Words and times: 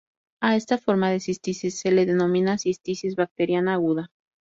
A 0.39 0.55
esta 0.55 0.79
forma 0.79 1.11
de 1.11 1.19
cistitis 1.19 1.79
se 1.79 1.91
le 1.91 2.07
denomina 2.07 2.57
cistitis 2.57 3.15
bacteriana 3.15 3.75
aguda. 3.75 4.09